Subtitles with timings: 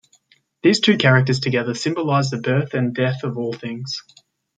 [0.63, 4.01] These two characters together symbolize the birth and death of all things.